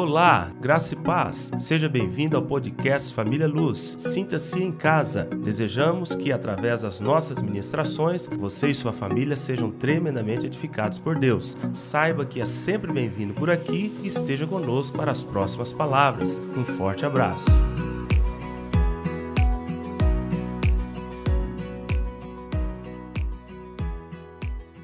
[0.00, 1.50] Olá, graça e paz.
[1.58, 3.96] Seja bem-vindo ao podcast Família Luz.
[3.98, 5.24] Sinta-se em casa.
[5.24, 11.58] Desejamos que, através das nossas ministrações, você e sua família sejam tremendamente edificados por Deus.
[11.72, 16.40] Saiba que é sempre bem-vindo por aqui e esteja conosco para as próximas palavras.
[16.56, 17.46] Um forte abraço.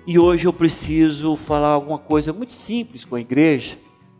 [0.04, 3.78] E hoje eu preciso falar alguma coisa muito simples com a igreja.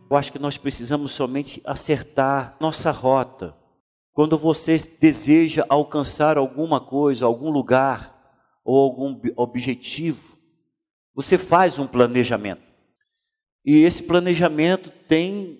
[0.09, 3.55] Eu acho que nós precisamos somente acertar nossa rota.
[4.13, 8.13] Quando você deseja alcançar alguma coisa, algum lugar
[8.63, 10.37] ou algum objetivo,
[11.13, 12.61] você faz um planejamento.
[13.65, 15.59] E esse planejamento tem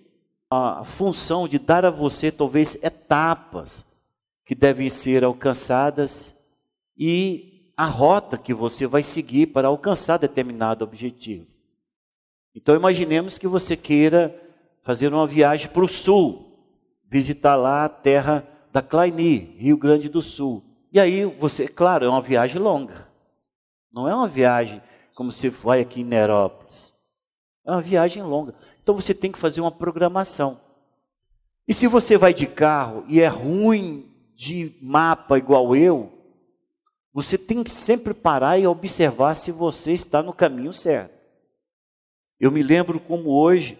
[0.50, 3.86] a função de dar a você talvez etapas
[4.45, 6.36] que devem ser alcançadas
[6.95, 11.55] e a rota que você vai seguir para alcançar determinado objetivo.
[12.55, 14.34] Então imaginemos que você queira
[14.82, 16.58] fazer uma viagem para o sul,
[17.06, 20.64] visitar lá a terra da Claini, Rio Grande do Sul.
[20.92, 23.08] E aí você, claro, é uma viagem longa.
[23.92, 24.81] Não é uma viagem
[25.14, 26.94] como se vai aqui em Nerópolis.
[27.66, 28.56] É uma viagem longa.
[28.81, 30.61] Então você tem que fazer uma programação.
[31.67, 36.11] E se você vai de carro e é ruim de mapa igual eu,
[37.11, 41.14] você tem que sempre parar e observar se você está no caminho certo.
[42.39, 43.78] Eu me lembro como hoje,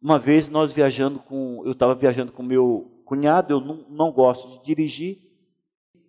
[0.00, 4.48] uma vez nós viajando com, eu estava viajando com meu cunhado, eu não, não gosto
[4.48, 5.18] de dirigir,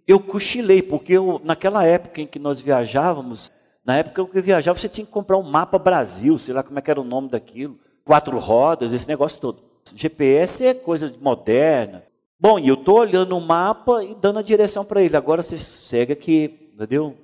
[0.08, 3.52] eu cochilei, porque eu, naquela época em que nós viajávamos,
[3.83, 6.80] na época que eu viajava, você tinha que comprar um mapa Brasil, sei lá como
[6.80, 9.64] é que era o nome daquilo, quatro rodas, esse negócio todo.
[9.95, 12.03] GPS é coisa moderna,
[12.39, 15.17] Bom, e eu estou olhando o mapa e dando a direção para ele.
[15.17, 17.17] Agora você segue aqui, entendeu?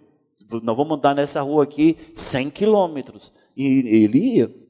[0.64, 3.32] Nós vamos andar nessa rua aqui 100 quilômetros.
[3.56, 3.66] E
[4.04, 4.64] ele ia.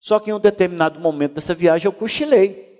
[0.00, 2.72] Só que em um determinado momento dessa viagem eu cochilei.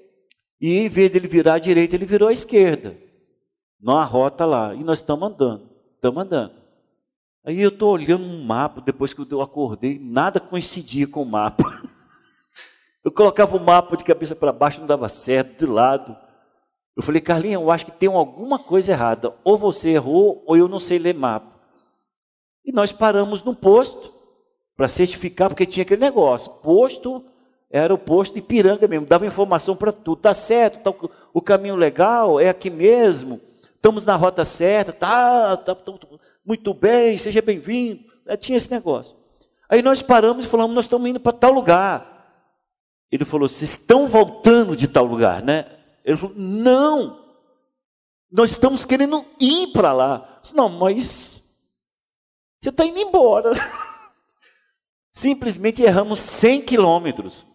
[0.61, 2.97] E em vez dele virar à direita, ele virou à esquerda.
[3.81, 4.75] Na rota lá.
[4.75, 5.71] E nós estamos andando.
[5.95, 6.53] Estamos andando.
[7.45, 11.83] Aí eu estou olhando um mapa, depois que eu acordei, nada coincidia com o mapa.
[13.05, 16.17] Eu colocava o mapa de cabeça para baixo, não dava certo, de lado.
[16.97, 19.35] Eu falei, Carlinha, eu acho que tem alguma coisa errada.
[19.43, 21.61] Ou você errou, ou eu não sei ler mapa.
[22.65, 24.15] E nós paramos no posto
[24.77, 26.53] para certificar, porque tinha aquele negócio.
[26.55, 27.25] Posto
[27.71, 30.21] era o posto de Piranga mesmo, dava informação para tudo.
[30.21, 33.41] Tá certo, tá, o caminho legal é aqui mesmo.
[33.75, 35.93] Estamos na rota certa, tá, tá, tá
[36.45, 38.05] muito bem, seja bem-vindo.
[38.27, 39.17] É, tinha esse negócio.
[39.69, 42.13] Aí nós paramos e falamos, nós estamos indo para tal lugar.
[43.11, 45.67] Ele falou, vocês estão voltando de tal lugar, né?
[46.05, 47.25] Ele falou: não,
[48.31, 50.39] nós estamos querendo ir para lá.
[50.43, 51.43] Disse, não, mas
[52.61, 53.53] você está indo embora.
[55.13, 57.47] Simplesmente erramos 100 quilômetros.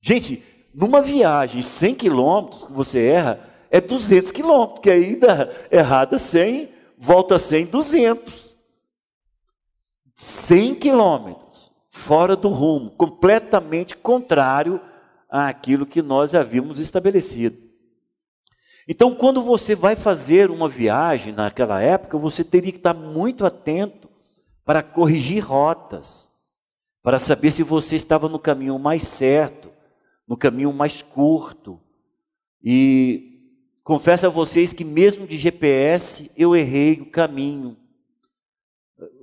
[0.00, 0.42] Gente,
[0.74, 6.70] numa viagem 100 quilômetros que você erra, é 200 quilômetros, que aí dá errada 100,
[6.96, 8.56] volta 100, 200.
[10.14, 14.80] 100 quilômetros fora do rumo, completamente contrário
[15.28, 17.58] àquilo que nós havíamos estabelecido.
[18.88, 24.08] Então, quando você vai fazer uma viagem naquela época, você teria que estar muito atento
[24.64, 26.30] para corrigir rotas,
[27.06, 29.70] para saber se você estava no caminho mais certo,
[30.26, 31.78] no caminho mais curto.
[32.60, 33.44] E
[33.84, 37.76] confesso a vocês que, mesmo de GPS, eu errei o caminho.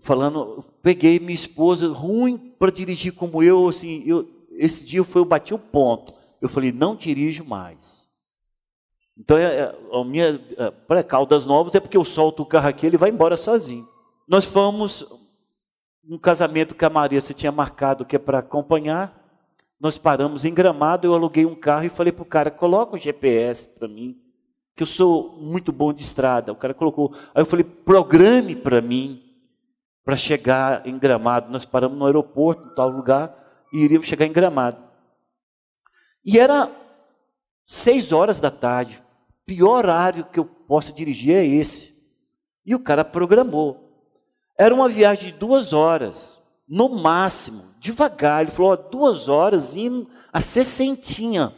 [0.02, 5.26] Falando, peguei minha esposa ruim para dirigir como eu, assim, eu, esse dia foi, eu
[5.26, 6.14] bati o ponto.
[6.42, 8.10] Eu falei, não dirijo mais.
[9.18, 12.70] Então, é, é, a minha é, para Caldas Novas é porque eu solto o carro
[12.70, 13.86] aqui, ele vai embora sozinho.
[14.26, 15.06] Nós fomos
[16.08, 19.20] um casamento que a Maria se tinha marcado que é para acompanhar.
[19.80, 23.00] Nós paramos em Gramado, eu aluguei um carro e falei para o cara, coloca o
[23.00, 24.18] GPS para mim,
[24.76, 26.52] que eu sou muito bom de estrada.
[26.52, 27.14] O cara colocou.
[27.34, 29.22] Aí eu falei, programe para mim,
[30.06, 31.52] para chegar em Gramado.
[31.52, 33.36] Nós paramos no aeroporto, em tal lugar,
[33.74, 34.82] e iríamos chegar em Gramado.
[36.26, 36.72] E era
[37.66, 39.04] seis horas da tarde
[39.46, 41.94] pior horário que eu posso dirigir é esse.
[42.66, 43.93] E o cara programou.
[44.58, 48.42] Era uma viagem de duas horas, no máximo, devagar.
[48.42, 51.54] Ele falou: ó, duas horas indo a sessentinha.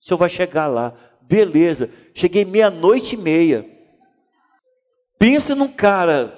[0.00, 0.94] O senhor vai chegar lá.
[1.22, 1.90] Beleza.
[2.12, 3.66] Cheguei meia-noite e meia.
[5.18, 6.34] Pensa num cara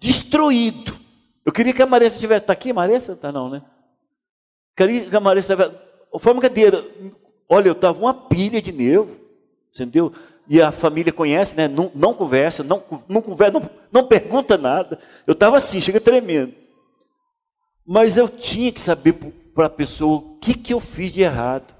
[0.00, 0.96] destruído.
[1.44, 2.42] Eu queria que a Marissa tivesse.
[2.42, 3.12] Está aqui, Marissa?
[3.12, 3.62] Está não, né?
[4.76, 5.76] Queria que a Marissa tivesse.
[6.18, 6.84] Foi uma cadeira.
[7.48, 9.16] Olha, eu estava uma pilha de nervo.
[9.72, 10.12] Entendeu?
[10.48, 11.66] E a família conhece, né?
[11.66, 14.98] Não, não conversa, não, não conversa, não, não pergunta nada.
[15.26, 16.54] Eu estava assim, chega tremendo.
[17.84, 19.12] Mas eu tinha que saber
[19.54, 21.74] para a pessoa o que, que eu fiz de errado.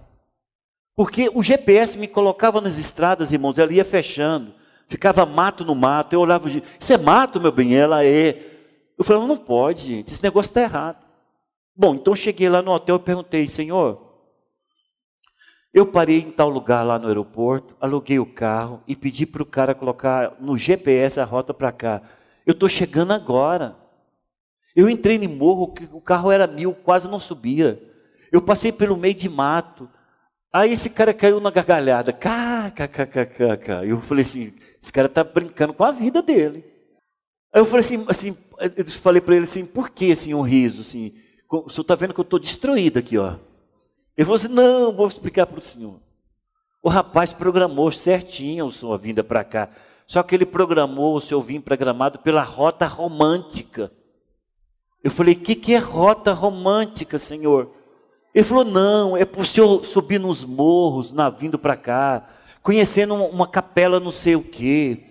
[0.96, 4.54] Porque o GPS me colocava nas estradas, irmãos, ela ia fechando.
[4.88, 6.14] Ficava mato no mato.
[6.14, 7.76] Eu olhava, isso é mato, meu bem?
[7.76, 8.54] Ela é.
[8.96, 11.04] Eu falei, não pode, gente, esse negócio está errado.
[11.76, 14.05] Bom, então cheguei lá no hotel e perguntei, Senhor,
[15.76, 19.46] eu parei em tal lugar lá no aeroporto, aluguei o carro e pedi para o
[19.46, 22.00] cara colocar no GPS a rota para cá.
[22.46, 23.76] Eu estou chegando agora.
[24.74, 27.78] Eu entrei no morro, o carro era mil, quase não subia.
[28.32, 29.86] Eu passei pelo meio de mato.
[30.50, 32.10] Aí esse cara caiu na gargalhada.
[32.10, 33.86] Kkkkkk.
[33.86, 36.64] Eu falei assim, esse cara está brincando com a vida dele.
[37.52, 38.36] Aí eu falei assim, assim
[38.78, 40.80] eu falei para ele assim, por que assim um riso?
[40.80, 41.12] Assim,
[41.50, 43.36] o senhor está vendo que eu estou destruído aqui, ó.
[44.16, 46.00] Ele falou assim: não, vou explicar para o senhor.
[46.82, 49.68] O rapaz programou certinho a sua vinda para cá.
[50.06, 53.90] Só que ele programou o seu vinho programado pela rota romântica.
[55.02, 57.72] Eu falei: o que, que é rota romântica, senhor?
[58.34, 62.28] Ele falou: não, é para o senhor subir nos morros, na vindo para cá,
[62.62, 65.02] conhecendo uma capela não sei o quê,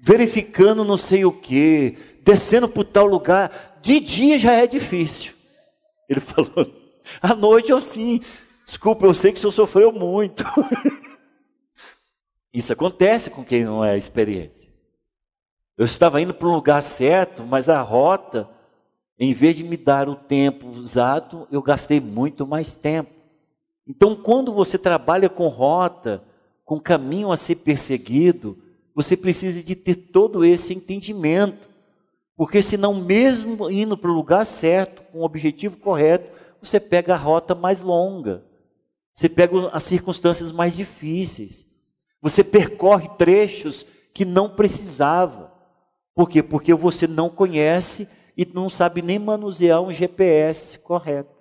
[0.00, 3.78] verificando não sei o quê, descendo para tal lugar.
[3.82, 5.32] De dia já é difícil.
[6.08, 6.72] Ele falou:
[7.20, 8.20] à noite eu sim,
[8.66, 10.44] Desculpa, eu sei que o senhor sofreu muito.
[12.52, 14.72] Isso acontece com quem não é experiente.
[15.76, 18.48] Eu estava indo para um lugar certo, mas a rota,
[19.18, 23.10] em vez de me dar o tempo usado, eu gastei muito mais tempo.
[23.86, 26.22] Então, quando você trabalha com rota,
[26.64, 28.56] com caminho a ser perseguido,
[28.94, 31.68] você precisa de ter todo esse entendimento.
[32.36, 36.30] Porque senão, mesmo indo para o lugar certo, com o objetivo correto,
[36.62, 38.42] você pega a rota mais longa.
[39.14, 41.64] Você pega as circunstâncias mais difíceis.
[42.20, 45.52] Você percorre trechos que não precisava.
[46.14, 46.42] Por quê?
[46.42, 51.32] Porque você não conhece e não sabe nem manusear um GPS correto.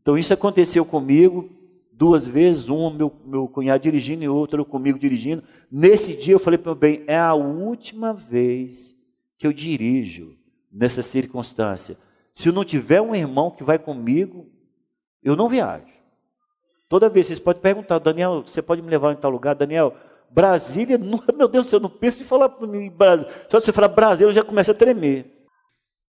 [0.00, 1.50] Então isso aconteceu comigo
[1.90, 5.42] duas vezes, uma meu, meu cunhado dirigindo e outra comigo dirigindo.
[5.70, 8.94] Nesse dia eu falei para meu bem, é a última vez
[9.38, 10.36] que eu dirijo
[10.70, 11.96] nessa circunstância.
[12.32, 14.46] Se eu não tiver um irmão que vai comigo,
[15.22, 15.93] eu não viajo.
[16.88, 19.54] Toda vez vocês podem perguntar, Daniel, você pode me levar em tal lugar?
[19.54, 19.94] Daniel,
[20.30, 20.98] Brasília,
[21.34, 23.32] meu Deus do céu, não pensa em falar para mim Brasília.
[23.50, 25.32] Só se você falar Brasília, eu já começo a tremer.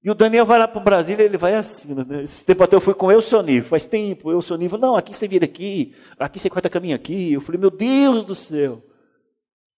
[0.03, 1.95] E o Daniel vai lá para Brasília, ele vai assim.
[1.95, 2.23] Né?
[2.23, 5.27] Esse tempo até eu fui com o Sony, faz tempo, eu Sony, não, aqui você
[5.27, 7.33] vira aqui, aqui você corta caminho aqui.
[7.33, 8.83] Eu falei, meu Deus do céu.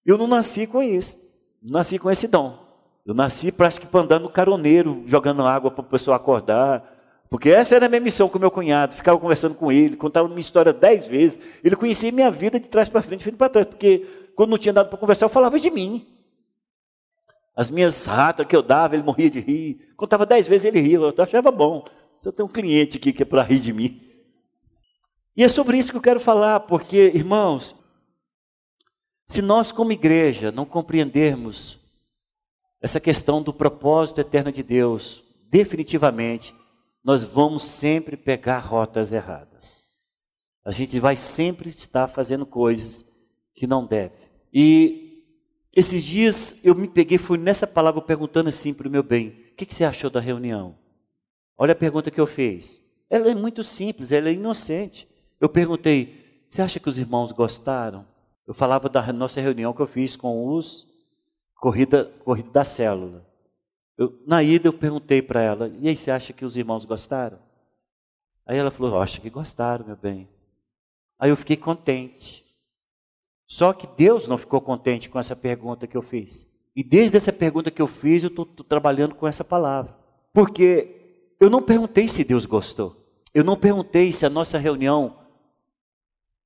[0.06, 1.18] Eu não nasci com isso,
[1.62, 2.68] não nasci com esse dom.
[3.06, 3.88] Eu nasci parece que
[4.20, 6.97] no caroneiro, jogando água para o pessoal acordar,
[7.30, 8.94] porque essa era a minha missão com meu cunhado.
[8.94, 11.40] Ficava conversando com ele, contava minha história dez vezes.
[11.64, 13.68] Ele conhecia minha vida de trás para frente, de frente para trás.
[13.68, 16.08] Porque quando não tinha nada para conversar, eu falava de mim.
[17.56, 19.92] As minhas ratas que eu dava, ele morria de rir.
[19.98, 20.98] Contava dez vezes, ele ria.
[20.98, 21.84] Eu achava bom.
[22.24, 24.02] Eu tenho um cliente aqui que é para rir de mim.
[25.36, 27.76] E é sobre isso que eu quero falar, porque, irmãos,
[29.28, 31.80] se nós, como igreja, não compreendermos
[32.82, 36.56] essa questão do propósito eterno de Deus, definitivamente,
[37.08, 39.82] nós vamos sempre pegar rotas erradas.
[40.66, 43.06] A gente vai sempre estar fazendo coisas
[43.56, 44.14] que não deve.
[44.54, 45.24] E
[45.74, 49.56] esses dias eu me peguei, fui nessa palavra perguntando assim para o meu bem: o
[49.56, 50.78] que, que você achou da reunião?
[51.58, 52.82] Olha a pergunta que eu fiz.
[53.10, 55.08] Ela é muito simples, ela é inocente.
[55.40, 58.06] Eu perguntei: você acha que os irmãos gostaram?
[58.46, 60.86] Eu falava da nossa reunião que eu fiz com os
[61.56, 63.27] corrida, corrida da célula.
[63.98, 67.40] Eu, na ida eu perguntei para ela, e aí você acha que os irmãos gostaram?
[68.46, 70.30] Aí ela falou, acho que gostaram, meu bem.
[71.20, 72.46] Aí eu fiquei contente.
[73.48, 76.46] Só que Deus não ficou contente com essa pergunta que eu fiz.
[76.76, 79.96] E desde essa pergunta que eu fiz, eu estou trabalhando com essa palavra.
[80.32, 82.96] Porque eu não perguntei se Deus gostou.
[83.34, 85.18] Eu não perguntei se a nossa reunião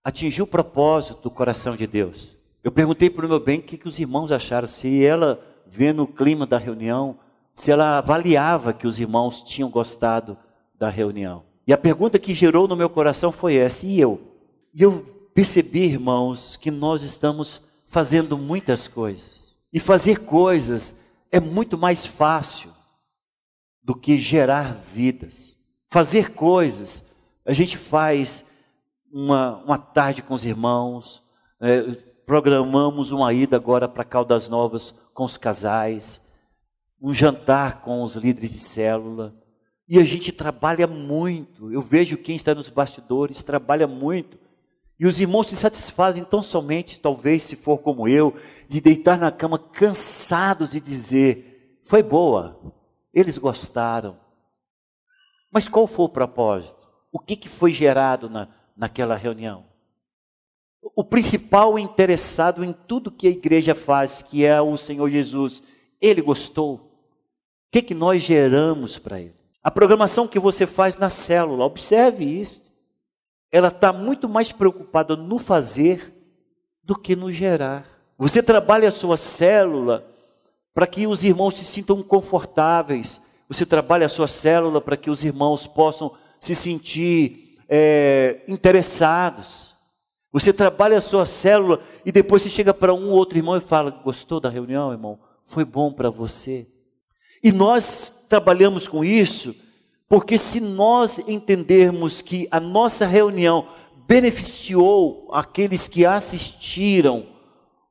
[0.03, 2.35] atingiu o propósito do coração de Deus.
[2.63, 6.03] Eu perguntei para o meu bem o que, que os irmãos acharam, se ela, vendo
[6.03, 7.19] o clima da reunião,
[7.53, 10.37] se ela avaliava que os irmãos tinham gostado
[10.77, 11.43] da reunião.
[11.67, 14.19] E a pergunta que gerou no meu coração foi essa: e eu?
[14.73, 19.55] E eu percebi, irmãos, que nós estamos fazendo muitas coisas.
[19.71, 20.95] E fazer coisas
[21.31, 22.71] é muito mais fácil
[23.83, 25.57] do que gerar vidas.
[25.89, 27.03] Fazer coisas,
[27.45, 28.45] a gente faz
[29.11, 31.21] uma, uma tarde com os irmãos,
[31.59, 31.81] é,
[32.25, 36.21] programamos uma ida agora para Caldas Novas com os casais,
[37.01, 39.35] um jantar com os líderes de célula.
[39.87, 41.71] E a gente trabalha muito.
[41.71, 44.37] Eu vejo quem está nos bastidores trabalha muito.
[44.99, 48.35] E os irmãos se satisfazem tão somente, talvez se for como eu,
[48.67, 52.61] de deitar na cama cansados e dizer: foi boa,
[53.13, 54.19] eles gostaram.
[55.51, 56.87] Mas qual foi o propósito?
[57.11, 59.71] O que, que foi gerado na, naquela reunião?
[60.95, 65.61] o principal interessado em tudo que a igreja faz, que é o Senhor Jesus,
[65.99, 66.90] ele gostou.
[67.71, 69.33] O que, que nós geramos para ele?
[69.63, 72.61] A programação que você faz na célula, observe isso.
[73.49, 76.13] Ela está muito mais preocupada no fazer
[76.83, 77.85] do que no gerar.
[78.17, 80.05] Você trabalha a sua célula
[80.73, 83.21] para que os irmãos se sintam confortáveis.
[83.47, 86.11] Você trabalha a sua célula para que os irmãos possam
[86.41, 89.73] se sentir é, interessados.
[90.29, 93.61] Você trabalha a sua célula e depois você chega para um ou outro irmão e
[93.61, 95.17] fala: Gostou da reunião, irmão?
[95.41, 96.67] Foi bom para você?
[97.43, 99.55] E nós trabalhamos com isso
[100.11, 103.69] porque se nós entendermos que a nossa reunião
[104.05, 107.27] beneficiou aqueles que assistiram,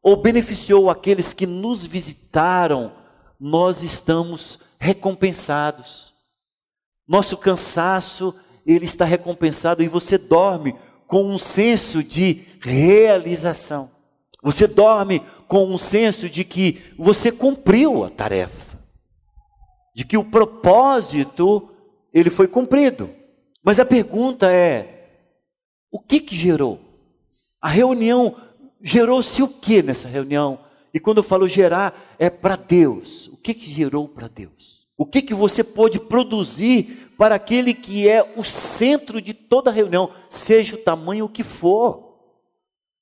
[0.02, 2.92] ou beneficiou aqueles que nos visitaram,
[3.40, 6.12] nós estamos recompensados.
[7.08, 8.34] Nosso cansaço,
[8.66, 10.74] ele está recompensado e você dorme
[11.06, 13.90] com um senso de realização.
[14.42, 18.69] Você dorme com um senso de que você cumpriu a tarefa.
[20.00, 21.68] De que o propósito
[22.10, 23.10] ele foi cumprido.
[23.62, 25.26] Mas a pergunta é:
[25.90, 26.80] o que que gerou?
[27.60, 28.34] A reunião
[28.80, 30.58] gerou-se o que nessa reunião?
[30.94, 33.26] E quando eu falo gerar, é para Deus.
[33.28, 34.86] O que que gerou para Deus?
[34.96, 40.10] O que que você pôde produzir para aquele que é o centro de toda reunião,
[40.30, 42.08] seja o tamanho que for.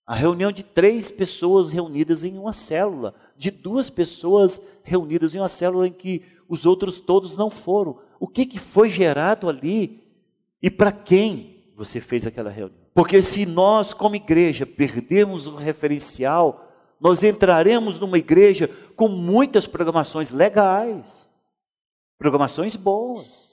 [0.04, 5.46] A reunião de três pessoas reunidas em uma célula, de duas pessoas reunidas em uma
[5.46, 7.98] célula em que os outros todos não foram.
[8.18, 10.02] O que, que foi gerado ali
[10.62, 12.78] e para quem você fez aquela reunião?
[12.94, 16.66] Porque se nós, como igreja, perdermos o referencial,
[17.00, 21.30] nós entraremos numa igreja com muitas programações legais,
[22.18, 23.48] programações boas,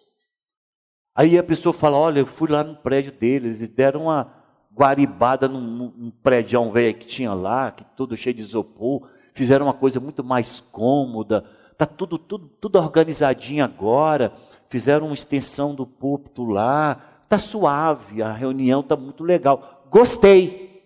[1.15, 4.33] Aí a pessoa fala: Olha, eu fui lá no prédio deles, eles deram uma
[4.75, 9.73] guaribada num, num prédio velho que tinha lá, que tudo cheio de isopor, fizeram uma
[9.73, 14.33] coisa muito mais cômoda, está tudo, tudo, tudo organizadinho agora,
[14.69, 19.85] fizeram uma extensão do púlpito lá, está suave, a reunião está muito legal.
[19.91, 20.81] Gostei.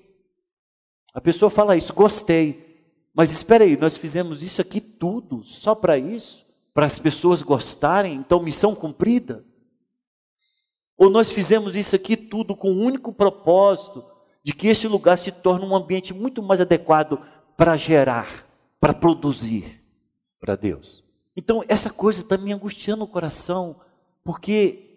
[1.14, 2.68] A pessoa fala isso, gostei.
[3.14, 6.46] Mas espera aí, nós fizemos isso aqui tudo só para isso?
[6.74, 8.16] Para as pessoas gostarem?
[8.16, 9.44] Então, missão cumprida?
[10.98, 14.04] Ou nós fizemos isso aqui tudo com o único propósito
[14.44, 17.20] de que esse lugar se torne um ambiente muito mais adequado
[17.56, 18.48] para gerar,
[18.80, 19.79] para produzir
[20.40, 21.04] para Deus.
[21.36, 23.78] Então, essa coisa está me angustiando o coração,
[24.24, 24.90] porque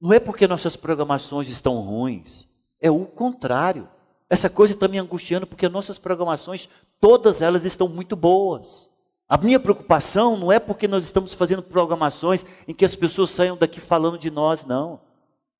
[0.00, 2.48] não é porque nossas programações estão ruins,
[2.80, 3.88] é o contrário.
[4.30, 6.68] Essa coisa está me angustiando porque nossas programações,
[7.00, 8.92] todas elas estão muito boas.
[9.28, 13.56] A minha preocupação não é porque nós estamos fazendo programações em que as pessoas saiam
[13.56, 15.00] daqui falando de nós, não.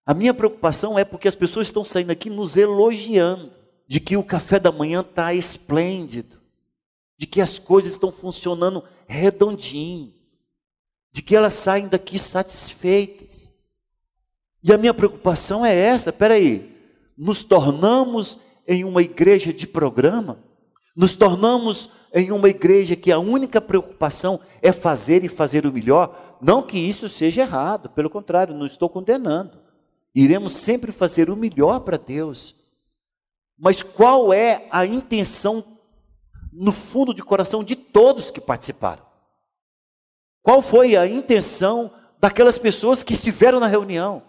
[0.06, 3.52] A minha preocupação é porque as pessoas estão saindo aqui nos elogiando
[3.87, 6.37] de que o café da manhã está esplêndido,
[7.18, 10.14] de que as coisas estão funcionando redondinho,
[11.12, 13.52] de que elas saem daqui satisfeitas.
[14.62, 16.72] E a minha preocupação é essa: peraí,
[17.16, 20.38] nos tornamos em uma igreja de programa?
[20.94, 26.38] Nos tornamos em uma igreja que a única preocupação é fazer e fazer o melhor?
[26.40, 29.58] Não que isso seja errado, pelo contrário, não estou condenando.
[30.14, 32.54] Iremos sempre fazer o melhor para Deus.
[33.58, 35.77] Mas qual é a intenção
[36.52, 39.02] no fundo de coração de todos que participaram?
[40.43, 44.23] Qual foi a intenção daquelas pessoas que estiveram na reunião?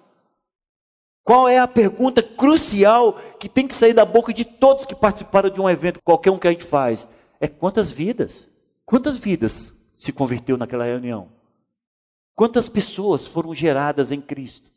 [1.24, 5.50] Qual é a pergunta crucial que tem que sair da boca de todos que participaram
[5.50, 7.08] de um evento, qualquer um que a gente faz?
[7.40, 8.50] É quantas vidas?
[8.86, 11.30] Quantas vidas se converteu naquela reunião?
[12.36, 14.72] Quantas pessoas foram geradas em Cristo?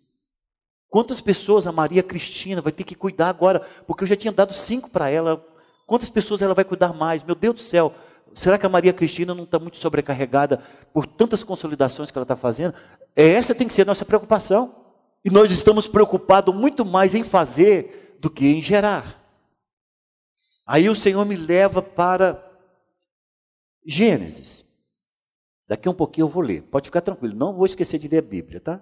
[0.91, 3.61] Quantas pessoas a Maria Cristina vai ter que cuidar agora?
[3.87, 5.43] Porque eu já tinha dado cinco para ela.
[5.93, 7.23] Quantas pessoas ela vai cuidar mais?
[7.23, 7.95] Meu Deus do céu.
[8.33, 12.35] Será que a Maria Cristina não está muito sobrecarregada por tantas consolidações que ela está
[12.35, 12.75] fazendo?
[13.15, 14.75] É, essa tem que ser a nossa preocupação.
[15.23, 19.23] E nós estamos preocupados muito mais em fazer do que em gerar.
[20.67, 22.43] Aí o Senhor me leva para
[23.85, 24.65] Gênesis.
[25.69, 26.63] Daqui a um pouquinho eu vou ler.
[26.63, 28.81] Pode ficar tranquilo, não vou esquecer de ler a Bíblia, tá?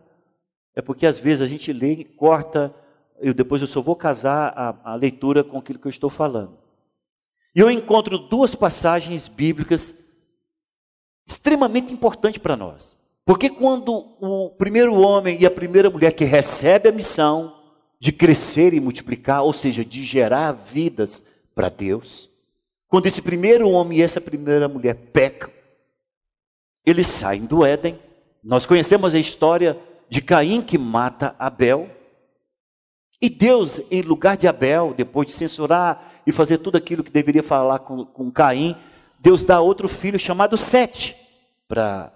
[0.76, 2.72] É porque às vezes a gente lê e corta,
[3.20, 6.59] e depois eu só vou casar a, a leitura com aquilo que eu estou falando.
[7.54, 9.94] E eu encontro duas passagens bíblicas
[11.26, 12.96] extremamente importantes para nós.
[13.24, 17.56] Porque quando o primeiro homem e a primeira mulher que recebe a missão
[17.98, 22.28] de crescer e multiplicar, ou seja, de gerar vidas para Deus,
[22.88, 25.50] quando esse primeiro homem e essa primeira mulher pecam,
[26.84, 27.98] eles saem do Éden.
[28.42, 29.78] Nós conhecemos a história
[30.08, 31.88] de Caim que mata Abel.
[33.22, 37.42] E Deus, em lugar de Abel, depois de censurar e fazer tudo aquilo que deveria
[37.42, 38.74] falar com, com Caim,
[39.18, 41.14] Deus dá outro filho chamado Sete
[41.68, 42.12] para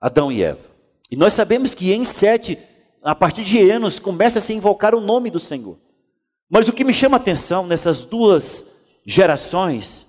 [0.00, 0.70] Adão e Eva.
[1.10, 2.58] E nós sabemos que em Sete,
[3.02, 5.76] a partir de Enos, começa a se invocar o nome do Senhor.
[6.48, 8.64] Mas o que me chama a atenção nessas duas
[9.04, 10.06] gerações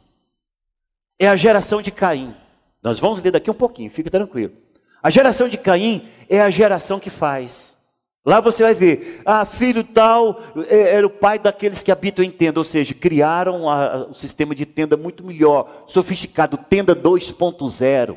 [1.17, 2.35] é a geração de Caim.
[2.81, 4.53] Nós vamos ler daqui um pouquinho, fica tranquilo.
[5.01, 7.77] A geração de Caim é a geração que faz.
[8.25, 12.31] Lá você vai ver, ah, filho tal, é, era o pai daqueles que habitam em
[12.31, 13.65] tenda, ou seja, criaram
[14.09, 18.15] o sistema de tenda muito melhor, sofisticado, tenda 2.0,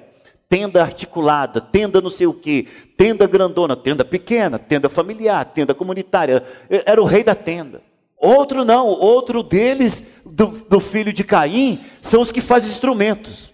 [0.49, 6.45] tenda articulada, tenda não sei o que, tenda grandona, tenda pequena, tenda familiar, tenda comunitária,
[6.71, 7.83] era o rei da tenda.
[8.17, 13.51] Outro não, outro deles, do, do filho de Caim, são os que fazem instrumentos,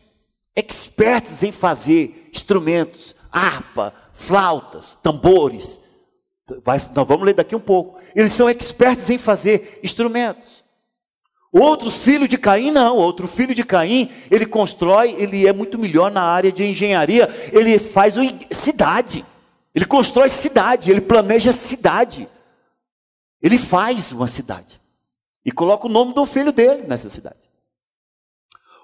[0.54, 5.80] expertos em fazer instrumentos, harpa, flautas, tambores,
[6.64, 7.98] Vai, nós vamos ler daqui um pouco.
[8.14, 10.62] Eles são expertos em fazer instrumentos.
[11.52, 12.96] Outros filhos de Caim, não.
[12.96, 17.28] Outro filho de Caim, ele constrói, ele é muito melhor na área de engenharia.
[17.52, 19.24] Ele faz uma cidade.
[19.74, 22.28] Ele constrói cidade, ele planeja cidade.
[23.40, 24.80] Ele faz uma cidade.
[25.44, 27.36] E coloca o nome do filho dele nessa cidade.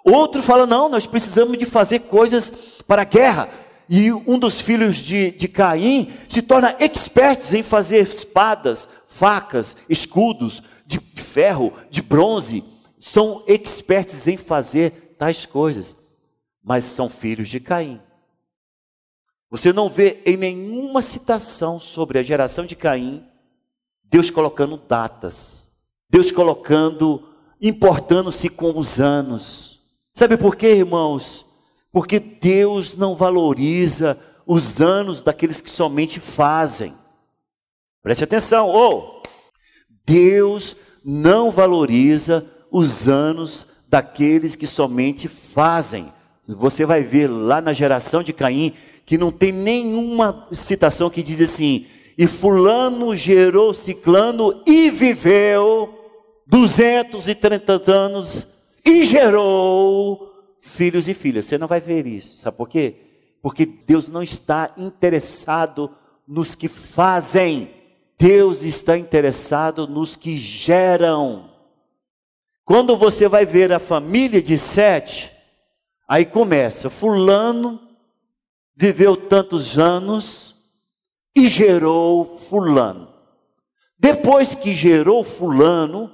[0.04, 2.50] Outro fala: não, nós precisamos de fazer coisas
[2.86, 3.48] para a guerra.
[3.88, 10.62] E um dos filhos de, de Caim se torna expert em fazer espadas, facas, escudos
[10.86, 12.62] de, de ferro, de bronze.
[13.00, 15.96] São experts em fazer tais coisas,
[16.62, 18.00] mas são filhos de Caim.
[19.50, 23.24] Você não vê em nenhuma citação sobre a geração de Caim
[24.10, 25.70] Deus colocando datas,
[26.08, 27.28] Deus colocando,
[27.60, 29.80] importando-se com os anos.
[30.14, 31.44] Sabe por quê, irmãos?
[31.92, 36.94] Porque Deus não valoriza os anos daqueles que somente fazem.
[38.02, 39.22] Preste atenção, oh,
[40.06, 46.12] Deus não valoriza os anos daqueles que somente fazem.
[46.46, 48.74] Você vai ver lá na geração de Caim
[49.04, 55.94] que não tem nenhuma citação que diz assim: e fulano gerou ciclano e viveu
[56.46, 58.46] 230 anos
[58.84, 60.27] e gerou
[60.60, 61.44] filhos e filhas.
[61.44, 62.38] Você não vai ver isso.
[62.38, 62.96] Sabe por quê?
[63.42, 65.90] Porque Deus não está interessado
[66.26, 67.70] nos que fazem.
[68.18, 71.50] Deus está interessado nos que geram.
[72.64, 75.32] Quando você vai ver a família de Sete,
[76.06, 77.80] aí começa: Fulano
[78.76, 80.54] viveu tantos anos
[81.34, 83.08] e gerou Fulano.
[83.98, 86.12] Depois que gerou Fulano,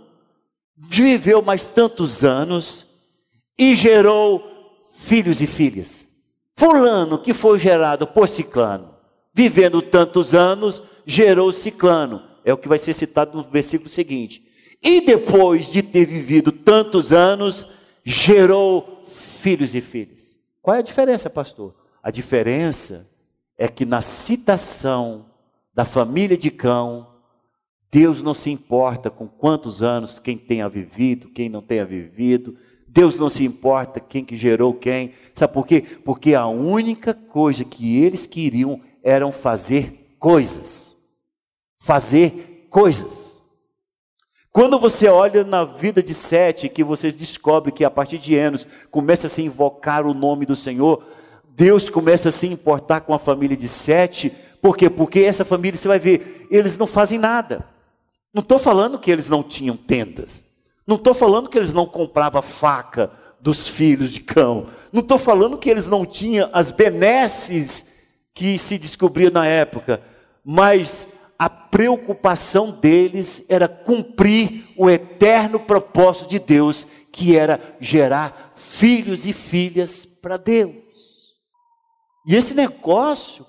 [0.77, 2.87] viveu mais tantos anos
[3.59, 6.09] e gerou filhos e filhas.
[6.57, 8.95] Fulano, que foi gerado por Ciclano,
[9.33, 12.23] vivendo tantos anos, gerou Ciclano.
[12.45, 14.43] É o que vai ser citado no versículo seguinte.
[14.83, 17.67] E depois de ter vivido tantos anos,
[18.05, 20.39] gerou filhos e filhas.
[20.61, 21.75] Qual é a diferença, pastor?
[22.03, 23.11] A diferença
[23.57, 25.27] é que na citação
[25.75, 27.09] da família de Cão,
[27.91, 32.57] Deus não se importa com quantos anos quem tenha vivido, quem não tenha vivido,
[32.95, 35.15] Deus não se importa quem que gerou quem.
[35.35, 35.83] Sabe por quê?
[36.05, 40.97] Porque a única coisa que eles queriam eram fazer coisas.
[41.77, 43.43] Fazer coisas.
[44.53, 48.65] Quando você olha na vida de Sete, que você descobre que a partir de anos
[48.93, 51.05] começa a se invocar o nome do Senhor,
[51.49, 54.33] Deus começa a se importar com a família de Sete.
[54.63, 54.89] Por quê?
[54.89, 57.69] Porque essa família, você vai ver, eles não fazem nada.
[58.33, 60.45] Não estou falando que eles não tinham tendas.
[60.87, 64.69] Não estou falando que eles não compravam faca dos filhos de cão.
[64.93, 67.95] Não estou falando que eles não tinham as benesses
[68.35, 70.03] que se descobria na época.
[70.45, 79.27] Mas a preocupação deles era cumprir o eterno propósito de Deus, que era gerar filhos
[79.27, 81.35] e filhas para Deus.
[82.27, 83.47] E esse negócio,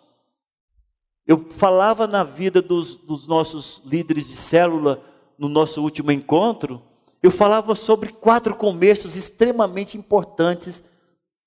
[1.25, 5.01] eu falava na vida dos, dos nossos líderes de célula
[5.37, 6.81] no nosso último encontro,
[7.25, 10.83] eu falava sobre quatro começos extremamente importantes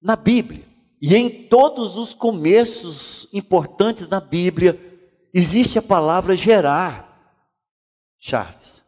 [0.02, 0.64] na Bíblia.
[1.00, 4.78] E em todos os começos importantes na Bíblia,
[5.32, 7.06] existe a palavra gerar.
[8.18, 8.82] Charles.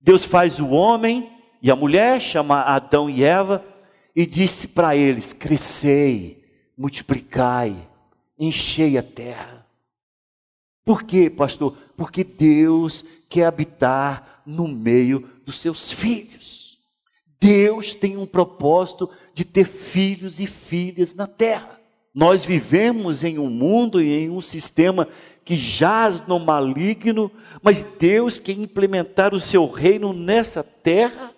[0.00, 3.64] Deus faz o homem e a mulher, chama Adão e Eva,
[4.14, 6.44] e disse para eles: crescei,
[6.76, 7.74] multiplicai,
[8.38, 9.66] enchei a terra.
[10.84, 11.76] Por quê, pastor?
[11.96, 16.78] Porque Deus quer habitar no meio dos seus filhos.
[17.40, 21.80] Deus tem um propósito de ter filhos e filhas na terra.
[22.14, 25.08] Nós vivemos em um mundo e em um sistema
[25.46, 27.30] que jaz no maligno,
[27.62, 31.34] mas Deus quer implementar o seu reino nessa terra.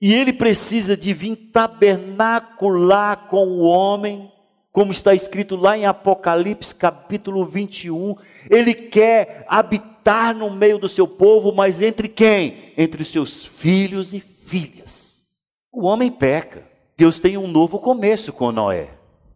[0.00, 4.30] E ele precisa de vir tabernacular com o homem,
[4.74, 8.16] como está escrito lá em Apocalipse capítulo 21.
[8.50, 12.72] Ele quer habitar no meio do seu povo, mas entre quem?
[12.76, 15.26] Entre os seus filhos e filhas.
[15.72, 16.66] O homem peca.
[16.96, 18.90] Deus tem um novo começo com Noé.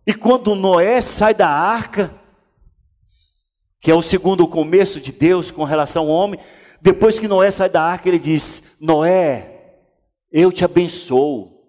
[0.05, 2.13] E quando Noé sai da arca,
[3.81, 6.41] que é o segundo começo de Deus com relação ao homem,
[6.83, 9.77] depois que Noé sai da arca, ele diz: Noé,
[10.33, 11.63] eu te abençoo,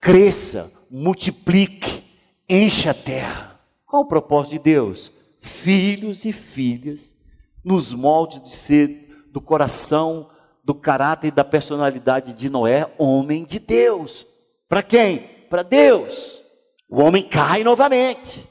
[0.00, 2.07] cresça, multiplique,
[2.48, 3.60] encha a terra.
[3.86, 5.12] Qual o propósito de Deus?
[5.40, 7.16] Filhos e filhas,
[7.64, 10.30] nos moldes de ser do coração,
[10.64, 14.26] do caráter e da personalidade de Noé, homem de Deus.
[14.68, 15.18] Para quem?
[15.48, 16.42] Para Deus.
[16.88, 18.46] O homem cai novamente.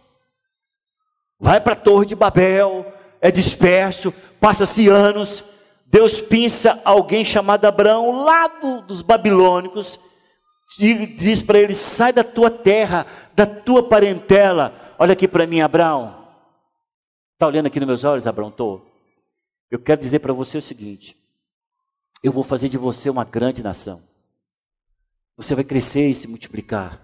[1.40, 5.44] Vai para a Torre de Babel, é disperso, passa-se anos,
[5.86, 10.00] Deus pinça alguém chamado Abraão, lá do, dos babilônicos,
[10.80, 13.06] e diz para ele: sai da tua terra,
[13.38, 14.96] da tua parentela.
[14.98, 16.28] Olha aqui para mim, Abraão.
[17.34, 18.50] Está olhando aqui nos meus olhos, Abraão?
[18.50, 18.84] Estou.
[19.70, 21.16] Eu quero dizer para você o seguinte:
[22.24, 24.02] eu vou fazer de você uma grande nação.
[25.38, 27.00] Você vai crescer e se multiplicar.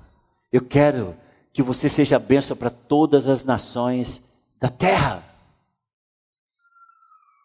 [0.52, 1.16] Eu quero
[1.54, 4.24] que você seja bênção para todas as nações
[4.60, 5.24] da terra.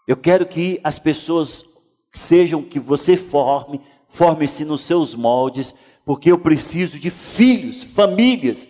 [0.07, 1.62] Eu quero que as pessoas
[2.11, 5.74] sejam que você forme, forme-se nos seus moldes,
[6.07, 8.66] porque eu preciso de filhos, famílias.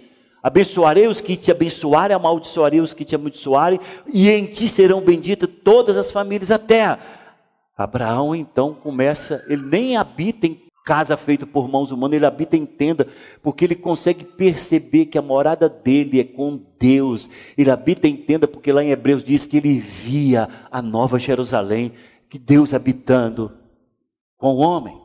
[0.48, 5.46] Abençoarei os que te abençoarem, amaldiçoarei os que te amaldiçoarem, e em ti serão benditas
[5.62, 6.98] todas as famílias da terra.
[7.76, 12.64] Abraão então começa, ele nem habita em casa feita por mãos humanas, ele habita em
[12.64, 13.06] tenda,
[13.42, 17.28] porque ele consegue perceber que a morada dele é com Deus.
[17.58, 21.92] Ele habita em tenda porque lá em Hebreus diz que ele via a nova Jerusalém,
[22.26, 23.52] que Deus habitando
[24.38, 24.98] com o homem.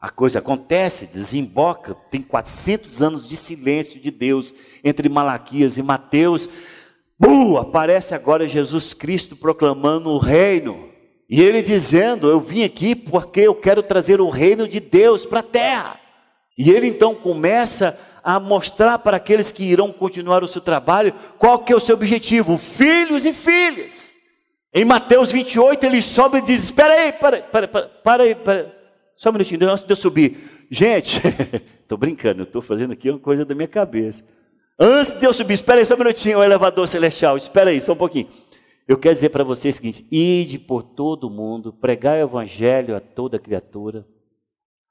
[0.00, 4.54] A coisa acontece, desemboca, tem 400 anos de silêncio de Deus
[4.84, 6.48] entre Malaquias e Mateus.
[7.18, 10.90] Bum, aparece agora Jesus Cristo proclamando o reino.
[11.28, 15.40] E ele dizendo: Eu vim aqui porque eu quero trazer o reino de Deus para
[15.40, 16.00] a terra.
[16.58, 21.60] E ele então começa a mostrar para aqueles que irão continuar o seu trabalho qual
[21.60, 24.14] que é o seu objetivo: filhos e filhas.
[24.74, 28.75] Em Mateus 28 ele sobe e diz: Espera aí, para, para, para, para aí, para.
[29.16, 30.66] Só um minutinho, antes de eu subir.
[30.70, 31.20] Gente,
[31.80, 34.22] estou brincando, estou fazendo aqui uma coisa da minha cabeça.
[34.78, 37.92] Antes de eu subir, espera aí só um minutinho, o elevador celestial, espera aí, só
[37.92, 38.28] um pouquinho.
[38.86, 43.00] Eu quero dizer para vocês o seguinte: ide por todo mundo, pregai o evangelho a
[43.00, 44.06] toda criatura.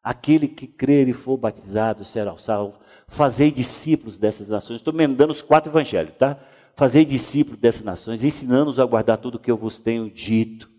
[0.03, 2.79] Aquele que crer e for batizado será salvo.
[3.07, 4.77] Fazei discípulos dessas nações.
[4.77, 6.39] Estou emendando os quatro evangelhos, tá?
[6.75, 10.69] Fazei discípulos dessas nações, ensinando-os a guardar tudo o que eu vos tenho dito.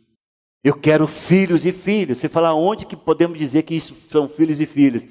[0.67, 2.19] Eu quero filhos e filhas.
[2.19, 5.07] Você fala onde que podemos dizer que isso são filhos e filhas?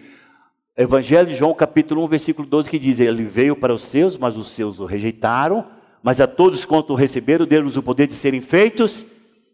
[0.75, 4.35] Evangelho de João, capítulo 1, versículo 12, que diz: Ele veio para os seus, mas
[4.35, 5.65] os seus o rejeitaram
[6.05, 9.03] mas a todos quanto receberam, deu-nos o poder de serem feitos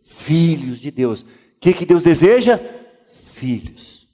[0.04, 1.22] filhos de Deus.
[1.22, 1.28] O
[1.62, 2.60] que, que Deus deseja?
[3.34, 4.06] Filhos.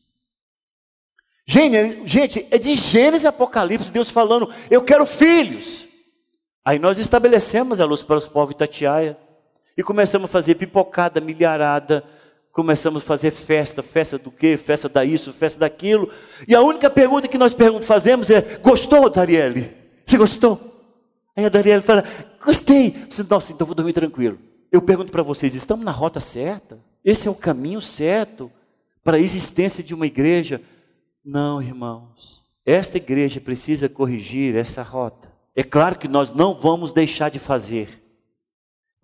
[1.48, 5.88] Gente, é de Gênesis e Apocalipse, Deus falando, eu quero filhos.
[6.64, 9.18] Aí nós estabelecemos a luz para os povos Itatiaia
[9.78, 12.04] e começamos a fazer pipocada, milharada,
[12.52, 14.58] começamos a fazer festa, festa do quê?
[14.58, 16.10] Festa da isso, festa daquilo.
[16.48, 19.72] E a única pergunta que nós fazemos é: gostou, Darielle?
[20.06, 20.68] Você gostou?
[21.38, 22.04] Aí a Daniela fala,
[22.44, 22.90] gostei.
[22.90, 24.40] Disse, Nossa, então vou dormir tranquilo.
[24.72, 26.80] Eu pergunto para vocês, estamos na rota certa?
[27.06, 28.52] Esse é o caminho certo
[29.04, 30.60] para a existência de uma igreja?
[31.24, 32.42] Não, irmãos.
[32.66, 35.32] Esta igreja precisa corrigir essa rota.
[35.56, 38.04] É claro que nós não vamos deixar de fazer,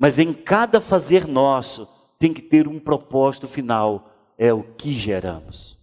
[0.03, 1.87] mas em cada fazer nosso
[2.19, 5.77] tem que ter um propósito final: é o que geramos.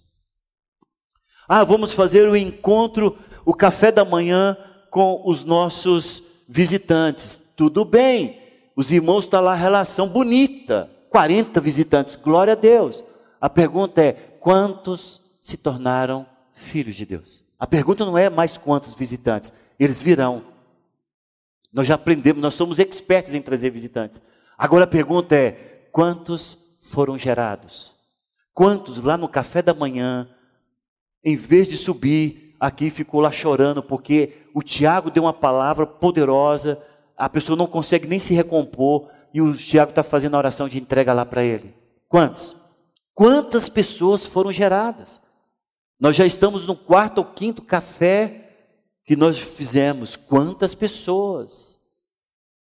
[1.48, 4.58] Ah, vamos fazer o encontro, o café da manhã
[4.90, 7.40] com os nossos visitantes.
[7.56, 8.38] Tudo bem,
[8.76, 10.90] os irmãos estão tá lá, relação bonita.
[11.08, 13.02] 40 visitantes, glória a Deus.
[13.40, 17.42] A pergunta é: quantos se tornaram filhos de Deus?
[17.58, 20.49] A pergunta não é mais quantos visitantes, eles virão.
[21.72, 24.20] Nós já aprendemos, nós somos expertos em trazer visitantes.
[24.58, 27.94] Agora a pergunta é: quantos foram gerados?
[28.52, 30.28] Quantos lá no café da manhã,
[31.24, 36.78] em vez de subir aqui ficou lá chorando porque o Tiago deu uma palavra poderosa,
[37.16, 40.78] a pessoa não consegue nem se recompor e o Tiago está fazendo a oração de
[40.78, 41.74] entrega lá para ele.
[42.06, 42.54] Quantos?
[43.14, 45.22] Quantas pessoas foram geradas?
[45.98, 48.49] Nós já estamos no quarto ou quinto café
[49.10, 50.14] que nós fizemos.
[50.14, 51.76] Quantas pessoas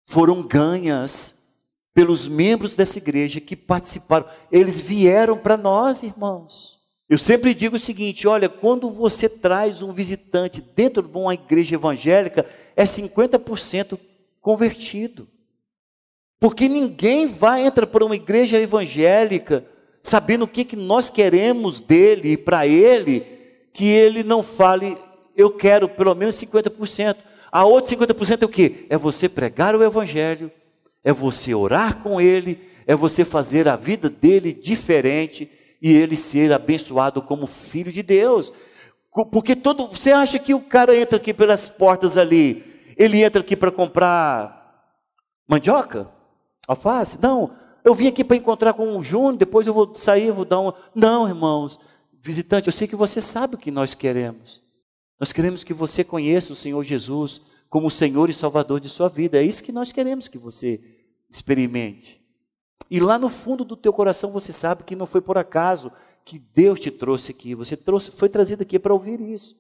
[0.05, 1.35] foram ganhas
[1.95, 4.27] pelos membros dessa igreja que participaram.
[4.53, 6.79] Eles vieram para nós, irmãos.
[7.09, 11.77] Eu sempre digo o seguinte: olha, quando você traz um visitante dentro de uma igreja
[11.77, 12.45] evangélica,
[12.77, 13.99] é 50%
[14.39, 15.27] convertido.
[16.39, 19.65] Porque ninguém vai entrar para uma igreja evangélica
[20.03, 23.21] sabendo o que, que nós queremos dele e para ele,
[23.73, 24.99] que ele não fale,
[25.37, 27.17] eu quero pelo menos 50%.
[27.51, 28.87] A outra 50% é o que?
[28.89, 30.51] É você pregar o evangelho,
[31.03, 36.53] é você orar com ele, é você fazer a vida dele diferente e ele ser
[36.53, 38.53] abençoado como filho de Deus.
[39.31, 42.65] Porque todo, você acha que o cara entra aqui pelas portas ali,
[42.97, 44.91] ele entra aqui para comprar
[45.47, 46.11] mandioca,
[46.67, 47.19] alface?
[47.23, 50.59] Não, eu vim aqui para encontrar com o Júnior, depois eu vou sair, vou dar
[50.59, 50.75] uma.
[50.95, 51.79] Não, irmãos,
[52.21, 54.64] visitante, eu sei que você sabe o que nós queremos.
[55.19, 59.09] Nós queremos que você conheça o Senhor Jesus como o Senhor e Salvador de sua
[59.09, 59.39] vida.
[59.39, 60.81] É isso que nós queremos que você
[61.31, 62.23] experimente.
[62.91, 65.91] E lá no fundo do teu coração você sabe que não foi por acaso
[66.25, 67.55] que Deus te trouxe aqui.
[67.55, 69.57] Você trouxe, foi trazido aqui para ouvir isso.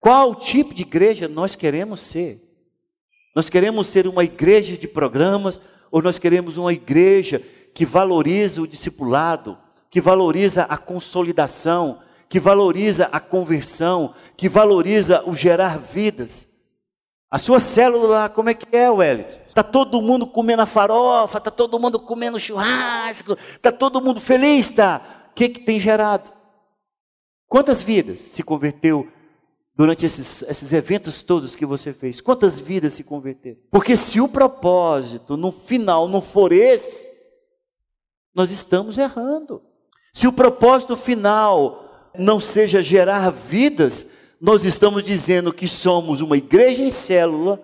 [0.00, 2.42] Qual tipo de igreja nós queremos ser?
[3.34, 8.66] Nós queremos ser uma igreja de programas ou nós queremos uma igreja que valoriza o
[8.66, 9.58] discipulado,
[9.90, 12.00] que valoriza a consolidação,
[12.34, 16.48] que valoriza a conversão, que valoriza o gerar vidas.
[17.30, 19.30] A sua célula lá, como é que é, Wellington?
[19.46, 24.72] Está todo mundo comendo a farofa, está todo mundo comendo churrasco, está todo mundo feliz,
[24.72, 25.28] tá?
[25.30, 26.28] O que, que tem gerado?
[27.46, 29.06] Quantas vidas se converteu
[29.76, 32.20] durante esses, esses eventos todos que você fez?
[32.20, 33.60] Quantas vidas se converteram?
[33.70, 37.06] Porque se o propósito no final não for esse,
[38.34, 39.62] nós estamos errando.
[40.12, 41.83] Se o propósito final
[42.18, 44.06] não seja gerar vidas,
[44.40, 47.62] nós estamos dizendo que somos uma igreja em célula,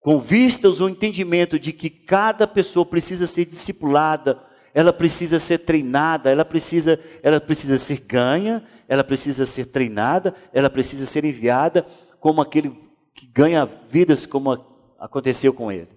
[0.00, 4.38] com vistas ao entendimento de que cada pessoa precisa ser discipulada,
[4.74, 10.68] ela precisa ser treinada, ela precisa, ela precisa ser ganha, ela precisa ser treinada, ela
[10.68, 11.86] precisa ser enviada
[12.20, 12.72] como aquele
[13.14, 14.58] que ganha vidas, como
[14.98, 15.88] aconteceu com ele.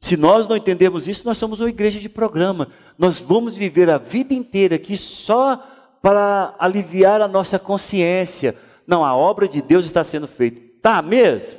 [0.00, 2.68] Se nós não entendemos isso, nós somos uma igreja de programa.
[2.96, 8.56] Nós vamos viver a vida inteira aqui só para aliviar a nossa consciência.
[8.86, 10.62] Não, a obra de Deus está sendo feita.
[10.80, 11.58] Tá mesmo?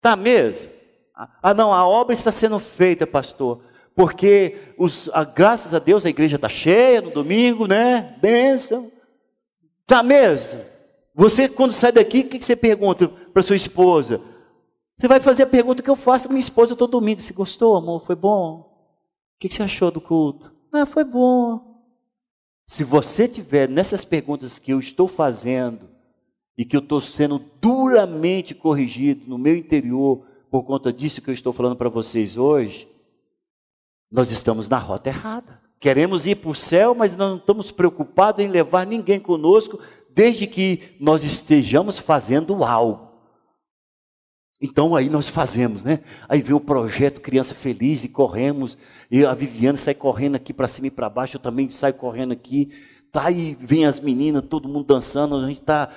[0.00, 0.70] Tá mesmo?
[1.42, 3.62] Ah, não, a obra está sendo feita, pastor.
[3.94, 8.16] Porque, os, a, graças a Deus, a igreja está cheia no domingo, né?
[8.20, 8.92] Bênção.
[9.86, 10.60] Tá mesmo?
[11.14, 14.20] Você, quando sai daqui, o que você pergunta para sua esposa?
[14.96, 17.20] Você vai fazer a pergunta que eu faço para minha esposa todo domingo.
[17.20, 18.04] Você gostou, amor?
[18.04, 18.60] Foi bom?
[19.34, 20.52] O que você achou do culto?
[20.72, 21.67] Ah, foi bom.
[22.68, 25.88] Se você tiver nessas perguntas que eu estou fazendo
[26.56, 31.34] e que eu estou sendo duramente corrigido no meu interior por conta disso que eu
[31.34, 32.86] estou falando para vocês hoje,
[34.12, 35.62] nós estamos na rota errada.
[35.80, 40.94] Queremos ir para o céu, mas não estamos preocupados em levar ninguém conosco, desde que
[41.00, 43.07] nós estejamos fazendo algo.
[44.60, 46.00] Então aí nós fazemos, né?
[46.28, 48.76] Aí vem o projeto Criança Feliz e corremos.
[49.10, 52.32] E a Viviane sai correndo aqui para cima e para baixo, eu também saio correndo
[52.32, 52.70] aqui.
[53.12, 55.88] Tá aí, vem as meninas, todo mundo dançando, a gente está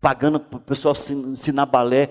[0.00, 2.10] pagando para o pessoal ensinar balé.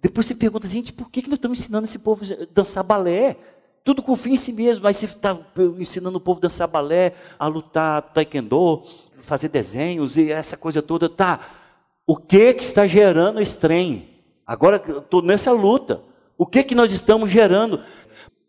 [0.00, 3.36] Depois você pergunta, gente, por que, que nós estamos ensinando esse povo a dançar balé?
[3.84, 4.86] tudo com fim em si mesmo.
[4.86, 5.36] Aí você está
[5.78, 8.84] ensinando o povo a dançar balé, a lutar taekwondo,
[9.18, 11.08] fazer desenhos e essa coisa toda.
[11.08, 11.40] Tá,
[12.06, 14.11] o que que está gerando esse trem?
[14.52, 16.02] Agora estou nessa luta.
[16.36, 17.80] O que que nós estamos gerando?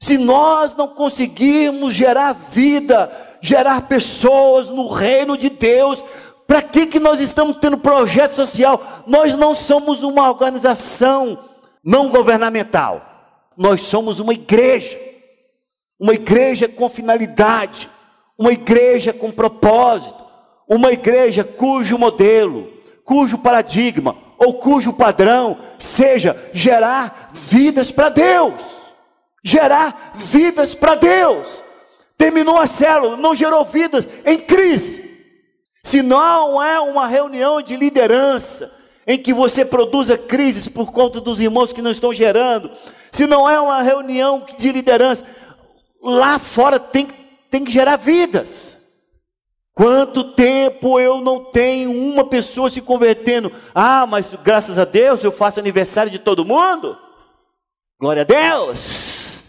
[0.02, 3.10] Se nós não conseguirmos gerar vida,
[3.42, 6.04] gerar pessoas no reino de Deus,
[6.46, 8.84] para que, que nós estamos tendo projeto social?
[9.08, 11.40] Nós não somos uma organização
[11.82, 13.02] não governamental.
[13.56, 15.00] Nós somos uma igreja
[15.98, 17.90] uma igreja com finalidade,
[18.38, 20.22] uma igreja com propósito,
[20.68, 22.70] uma igreja cujo modelo,
[23.06, 28.54] cujo paradigma ou cujo padrão seja gerar vidas para Deus.
[29.44, 31.64] Gerar vidas para Deus.
[32.18, 35.04] Terminou a célula, não gerou vidas em crise.
[35.84, 38.72] Se não é uma reunião de liderança
[39.06, 42.72] em que você produza crises por conta dos irmãos que não estão gerando,
[43.12, 45.26] se não é uma reunião de liderança,
[46.02, 47.08] lá fora tem,
[47.50, 48.78] tem que gerar vidas.
[49.74, 53.52] Quanto tempo eu não tenho uma pessoa se convertendo?
[53.74, 56.96] Ah, mas graças a Deus eu faço aniversário de todo mundo.
[58.00, 59.42] Glória a Deus.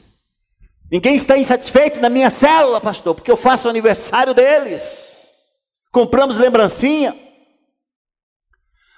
[0.90, 5.30] Ninguém está insatisfeito na minha célula, pastor, porque eu faço aniversário deles.
[5.92, 7.14] Compramos lembrancinha.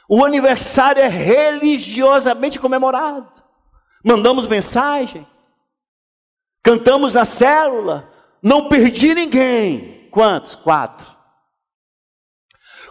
[0.08, 3.32] O aniversário é religiosamente comemorado.
[4.04, 5.26] Mandamos mensagem.
[6.62, 10.08] Cantamos na célula, não perdi ninguém.
[10.10, 10.54] Quantos?
[10.54, 11.15] Quatro.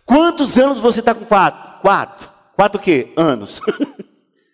[0.05, 1.81] Quantos anos você está com quatro?
[1.81, 2.31] Quatro.
[2.55, 3.11] Quatro o quê?
[3.17, 3.59] Anos.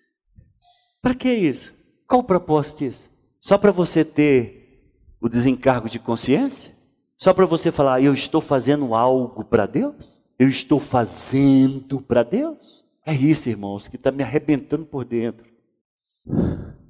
[1.02, 1.74] para que isso?
[2.08, 3.10] Qual o propósito disso?
[3.40, 6.72] Só para você ter o desencargo de consciência?
[7.18, 10.22] Só para você falar, eu estou fazendo algo para Deus?
[10.40, 12.84] Eu estou fazendo para Deus?
[13.06, 15.46] É isso, irmãos, que está me arrebentando por dentro.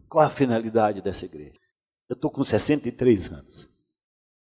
[0.08, 1.60] Qual a finalidade dessa igreja?
[2.10, 3.70] Eu estou com 63 anos.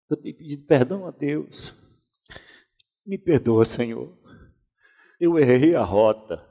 [0.10, 1.74] Eu tenho pedido perdão a Deus.
[3.06, 4.18] Me perdoa, Senhor.
[5.20, 6.44] Eu errei a rota.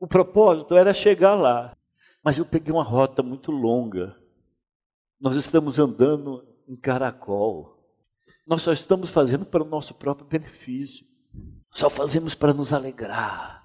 [0.00, 1.76] O propósito era chegar lá,
[2.22, 4.16] mas eu peguei uma rota muito longa.
[5.20, 7.78] Nós estamos andando em caracol.
[8.46, 11.06] Nós só estamos fazendo para o nosso próprio benefício.
[11.70, 13.64] Só fazemos para nos alegrar.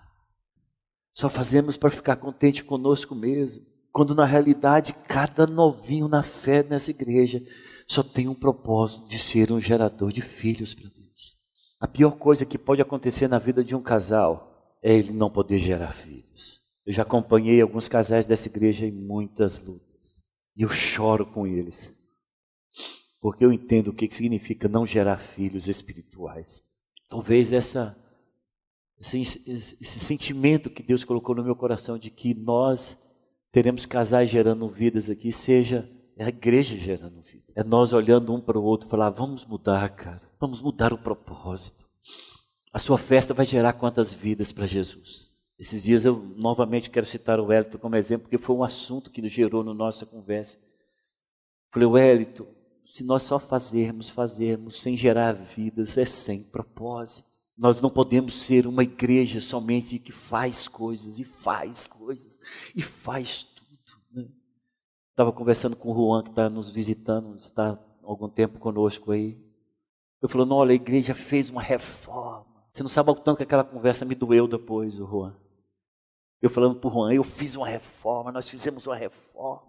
[1.13, 3.65] Só fazemos para ficar contente conosco mesmo.
[3.91, 7.43] Quando na realidade cada novinho na fé nessa igreja
[7.87, 10.98] só tem um propósito de ser um gerador de filhos para Deus.
[11.79, 15.57] A pior coisa que pode acontecer na vida de um casal é ele não poder
[15.57, 16.61] gerar filhos.
[16.85, 20.23] Eu já acompanhei alguns casais dessa igreja em muitas lutas.
[20.57, 21.93] E eu choro com eles.
[23.21, 26.61] Porque eu entendo o que significa não gerar filhos espirituais.
[27.07, 27.97] Talvez essa,
[28.99, 32.97] esse, esse sentimento que Deus colocou no meu coração de que nós
[33.51, 35.89] teremos casais gerando vidas aqui, seja
[36.19, 37.38] a igreja gerando vida.
[37.55, 40.97] É nós olhando um para o outro e falar: vamos mudar, cara, vamos mudar o
[40.97, 41.85] propósito.
[42.71, 45.29] A sua festa vai gerar quantas vidas para Jesus?
[45.57, 49.27] Esses dias eu novamente quero citar o Wellington como exemplo, porque foi um assunto que
[49.27, 50.57] gerou na nossa conversa.
[51.71, 52.47] Falei, Wellington,
[52.85, 57.27] se nós só fazermos, fazermos sem gerar vidas, é sem propósito.
[57.57, 62.39] Nós não podemos ser uma igreja somente que faz coisas e faz coisas
[62.73, 63.45] e faz?
[65.19, 69.37] Estava conversando com o Juan, que está nos visitando, está há algum tempo conosco aí.
[70.21, 72.45] Eu falando, olha, a igreja fez uma reforma.
[72.71, 75.35] Você não sabe o tanto que aquela conversa me doeu depois, o Juan.
[76.41, 79.61] Eu falando para o Juan, eu fiz uma reforma, nós fizemos uma reforma.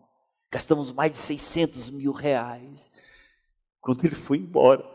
[0.53, 2.89] Gastamos mais de 600 mil reais.
[3.81, 4.89] Quando ele foi embora,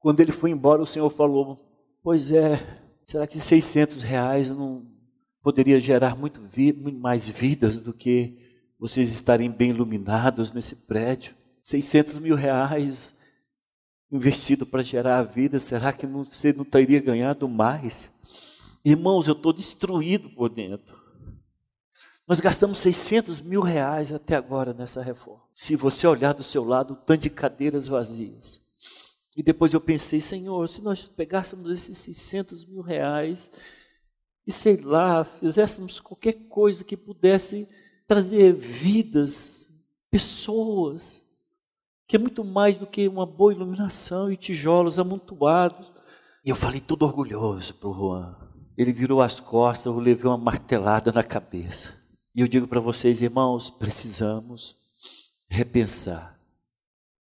[0.00, 1.60] quando, ele foi embora, o Senhor falou:
[2.02, 2.56] Pois é,
[3.04, 4.95] será que 600 reais não
[5.46, 8.36] poderia gerar muito, muito mais vidas do que
[8.80, 11.36] vocês estarem bem iluminados nesse prédio?
[11.62, 13.14] 600 mil reais
[14.10, 18.10] investido para gerar a vida, será que não, você não teria ganhado mais?
[18.84, 20.98] Irmãos, eu estou destruído por dentro.
[22.26, 25.44] Nós gastamos 600 mil reais até agora nessa reforma.
[25.52, 28.60] Se você olhar do seu lado, o tanto de cadeiras vazias.
[29.36, 33.48] E depois eu pensei, Senhor, se nós pegássemos esses 600 mil reais
[34.46, 37.68] e sei lá, fizéssemos qualquer coisa que pudesse
[38.06, 39.68] trazer vidas,
[40.10, 41.26] pessoas,
[42.06, 45.92] que é muito mais do que uma boa iluminação e tijolos amontoados.
[46.44, 48.36] E eu falei todo orgulhoso para o Juan.
[48.78, 52.00] Ele virou as costas, eu levei uma martelada na cabeça.
[52.34, 54.76] E eu digo para vocês, irmãos, precisamos
[55.48, 56.38] repensar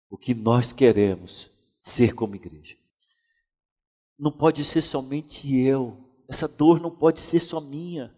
[0.10, 2.76] o que nós queremos ser como igreja.
[4.18, 6.07] Não pode ser somente eu.
[6.28, 8.14] Essa dor não pode ser só minha.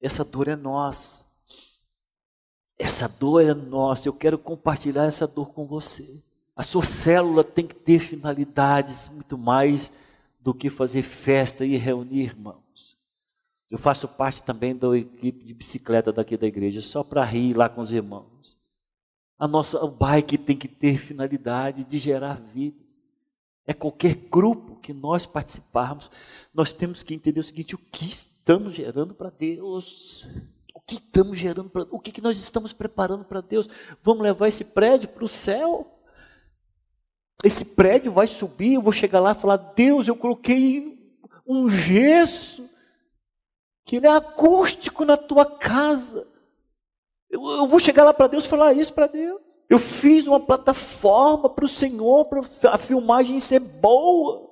[0.00, 1.26] Essa dor é nossa.
[2.78, 4.08] Essa dor é nossa.
[4.08, 6.22] Eu quero compartilhar essa dor com você.
[6.54, 9.90] A sua célula tem que ter finalidades muito mais
[10.38, 12.98] do que fazer festa e reunir irmãos.
[13.70, 17.68] Eu faço parte também da equipe de bicicleta daqui da igreja, só para rir lá
[17.68, 18.58] com os irmãos.
[19.38, 22.98] A nossa, o bike tem que ter finalidade de gerar vidas.
[23.70, 26.10] É qualquer grupo que nós participarmos,
[26.52, 30.26] nós temos que entender o seguinte: o que estamos gerando para Deus?
[30.74, 33.68] O que estamos gerando para O que, que nós estamos preparando para Deus?
[34.02, 35.86] Vamos levar esse prédio para o céu?
[37.44, 42.68] Esse prédio vai subir, eu vou chegar lá e falar: Deus, eu coloquei um gesso
[43.84, 46.26] que ele é acústico na tua casa.
[47.30, 49.49] Eu, eu vou chegar lá para Deus falar isso para Deus.
[49.70, 52.42] Eu fiz uma plataforma para o Senhor, para
[52.72, 54.50] a filmagem ser boa.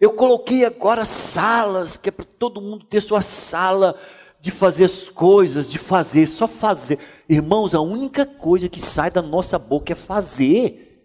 [0.00, 4.00] Eu coloquei agora salas, que é para todo mundo ter sua sala
[4.40, 6.98] de fazer as coisas, de fazer, só fazer.
[7.28, 11.04] Irmãos, a única coisa que sai da nossa boca é fazer.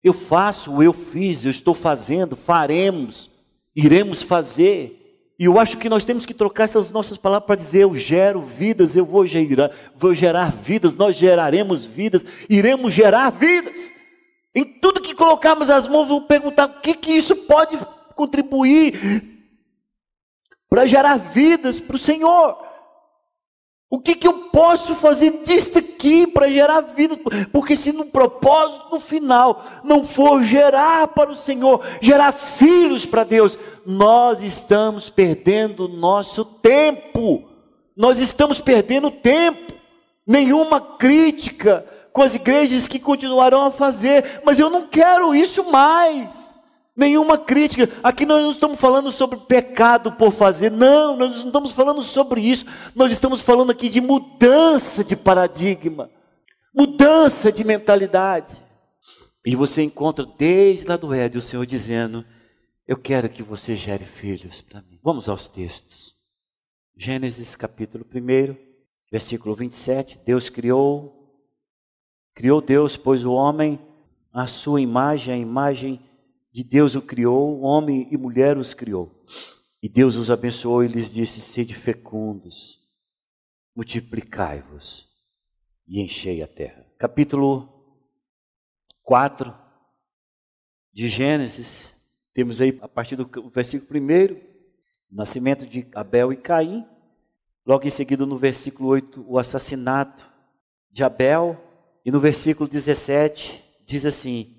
[0.00, 3.28] Eu faço, eu fiz, eu estou fazendo, faremos,
[3.74, 5.03] iremos fazer.
[5.44, 8.40] E eu acho que nós temos que trocar essas nossas palavras para dizer: eu gero
[8.40, 13.92] vidas, eu vou gerar, vou gerar vidas, nós geraremos vidas, iremos gerar vidas.
[14.54, 17.78] Em tudo que colocarmos as mãos, vamos perguntar o que, que isso pode
[18.16, 19.22] contribuir
[20.66, 22.56] para gerar vidas para o Senhor.
[23.90, 27.16] O que, que eu posso fazer disso aqui para gerar vida?
[27.52, 33.24] Porque se no propósito no final não for gerar para o Senhor, gerar filhos para
[33.24, 37.44] Deus, nós estamos perdendo nosso tempo.
[37.96, 39.74] Nós estamos perdendo tempo.
[40.26, 46.53] Nenhuma crítica com as igrejas que continuarão a fazer, mas eu não quero isso mais.
[46.96, 47.88] Nenhuma crítica.
[48.02, 50.70] Aqui nós não estamos falando sobre pecado por fazer.
[50.70, 52.64] Não, nós não estamos falando sobre isso.
[52.94, 56.08] Nós estamos falando aqui de mudança de paradigma,
[56.72, 58.62] mudança de mentalidade.
[59.44, 62.24] E você encontra desde lá do Éden o Senhor dizendo:
[62.86, 65.00] Eu quero que você gere filhos para mim.
[65.02, 66.14] Vamos aos textos.
[66.96, 68.56] Gênesis capítulo 1,
[69.10, 70.20] versículo 27.
[70.24, 71.28] Deus criou,
[72.32, 73.80] criou Deus, pois o homem,
[74.32, 76.00] a sua imagem, a imagem
[76.54, 79.12] de Deus o criou, homem e mulher os criou.
[79.82, 82.78] E Deus os abençoou e lhes disse: Sede fecundos,
[83.74, 85.08] multiplicai-vos
[85.88, 86.86] e enchei a terra.
[86.96, 87.68] Capítulo
[89.02, 89.52] 4
[90.92, 91.92] de Gênesis,
[92.32, 94.40] temos aí a partir do versículo 1,
[95.10, 96.86] nascimento de Abel e Caim.
[97.66, 100.24] Logo em seguida, no versículo 8, o assassinato
[100.88, 101.60] de Abel.
[102.04, 104.53] E no versículo 17, diz assim: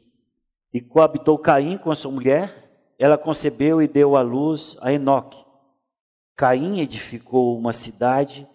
[0.75, 5.41] e coabitou Caim com sua mulher, ela concebeu e deu à luz a Enoque.
[6.35, 8.45] Caim edificou uma cidade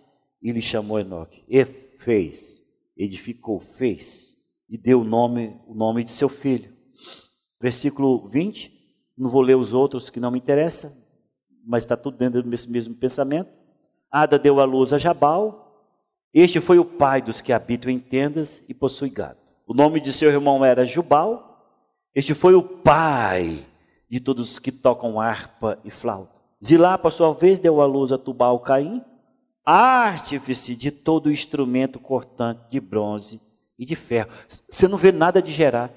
[0.42, 1.42] e lhe chamou Enoque.
[1.48, 2.62] E fez,
[2.94, 4.36] edificou, fez,
[4.68, 6.76] e deu o nome, o nome de seu filho.
[7.58, 8.70] Versículo 20,
[9.16, 10.94] não vou ler os outros que não me interessa,
[11.64, 13.50] mas está tudo dentro do mesmo, mesmo pensamento.
[14.10, 15.88] Ada deu à luz a Jabal,
[16.34, 19.38] este foi o pai dos que habitam em tendas e possui gado.
[19.66, 21.49] O nome de seu irmão era Jubal,
[22.14, 23.64] este foi o pai
[24.08, 26.34] de todos os que tocam harpa e flauta.
[26.64, 29.02] Zilá, por sua vez, deu à luz a Tubal Caim,
[29.64, 33.40] artífice de todo instrumento cortante de bronze
[33.78, 34.30] e de ferro.
[34.68, 35.90] Você não vê nada de gerar.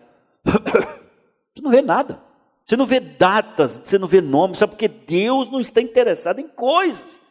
[1.56, 2.20] Você não vê nada.
[2.66, 6.48] Você não vê datas, você não vê nomes, só porque Deus não está interessado em
[6.48, 7.22] coisas.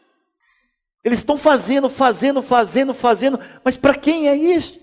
[1.03, 4.79] Eles estão fazendo, fazendo, fazendo, fazendo, mas para quem é isso?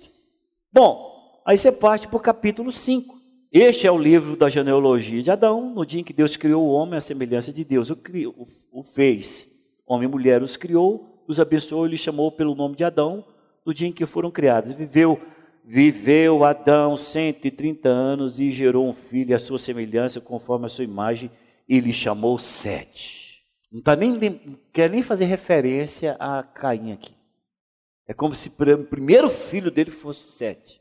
[0.73, 3.18] Bom, aí você parte para o capítulo 5.
[3.51, 6.71] Este é o livro da genealogia de Adão, no dia em que Deus criou o
[6.71, 7.89] homem à semelhança de Deus.
[7.89, 8.35] O, criou,
[8.71, 9.51] o, fez,
[9.87, 13.25] homem e mulher os criou, os abençoou e lhe chamou pelo nome de Adão,
[13.65, 14.69] no dia em que foram criados.
[14.73, 15.19] Viveu,
[15.65, 21.31] viveu Adão 130 anos e gerou um filho à sua semelhança, conforme a sua imagem,
[21.67, 23.41] e lhe chamou Sete.
[23.71, 24.15] Não tá nem,
[24.71, 27.15] quer nem fazer referência a Caim aqui.
[28.07, 30.79] É como se o primeiro filho dele fosse Sete.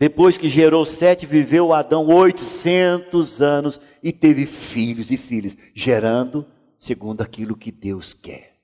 [0.00, 6.46] Depois que gerou sete, viveu Adão 800 anos e teve filhos e filhas, gerando
[6.78, 8.56] segundo aquilo que Deus quer.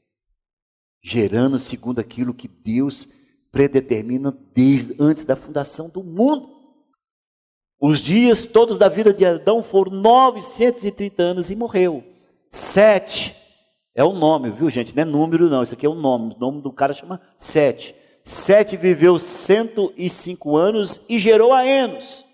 [1.04, 3.06] Gerando segundo aquilo que Deus
[3.52, 6.48] predetermina desde antes da fundação do mundo.
[7.78, 12.02] Os dias todos da vida de Adão foram 930 anos e morreu.
[12.50, 13.36] Sete
[13.94, 14.96] é o nome, viu gente?
[14.96, 15.62] Não é número, não.
[15.62, 16.34] Isso aqui é o nome.
[16.34, 17.94] O nome do cara chama Sete.
[18.28, 22.24] Sete viveu 105 anos e gerou a Enos.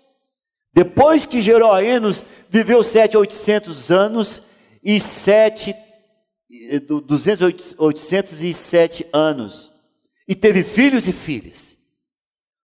[0.73, 4.41] Depois que gerou a Enos, viveu Sete 800 anos
[4.83, 5.75] e Sete,
[6.89, 9.71] 200, 807 anos.
[10.27, 11.77] E teve filhos e filhas.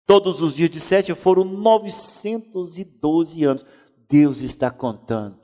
[0.07, 3.66] Todos os dias de Sete foram 912 anos.
[4.09, 5.41] Deus está contando.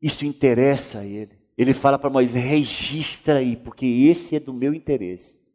[0.00, 1.36] Isso interessa a ele.
[1.58, 5.49] Ele fala para Moisés: registra aí, porque esse é do meu interesse.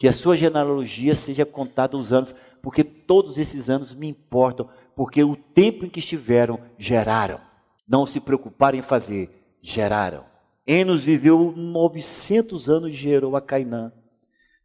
[0.00, 5.22] Que a sua genealogia seja contada os anos, porque todos esses anos me importam, porque
[5.22, 7.38] o tempo em que estiveram geraram.
[7.86, 9.28] Não se preocuparam em fazer,
[9.60, 10.24] geraram.
[10.66, 13.92] Enos viveu 900 anos e gerou a Cainã.